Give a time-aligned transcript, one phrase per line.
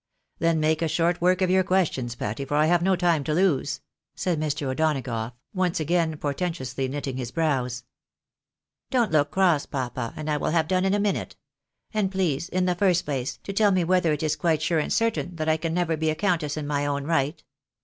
[0.39, 3.81] "Then make short work of your questions, Patty, for I have no time to lose,"
[4.15, 4.63] said Mr.
[4.65, 7.83] O'Donagough, once again portentously knitting his brows."
[8.89, 11.35] Don't look cross, papa, and I will have done in a minute.
[11.93, 14.91] And please, in the first place, to tell me whether it is quite sure and
[14.91, 17.43] certain that I never can be a countess in my own right